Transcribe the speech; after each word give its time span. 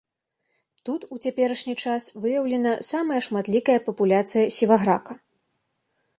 Тут 0.87 1.01
у 1.15 1.17
цяперашні 1.25 1.75
час 1.83 2.07
выяўлена 2.23 2.73
самая 2.91 3.21
шматлікая 3.27 3.77
папуляцыя 3.91 4.45
сіваграка. 4.59 5.13